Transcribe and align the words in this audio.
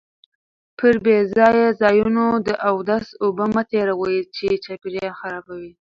پر 0.77 0.95
بې 1.03 1.17
ځایه 1.35 1.67
ځایونو 1.81 2.25
د 2.47 2.49
اوداسه 2.69 3.11
اوبه 3.23 3.45
مه 3.53 3.63
تېروئ 3.71 4.17
چې 4.35 4.47
چاپیریال 4.63 5.13
خرابوي. 5.21 5.71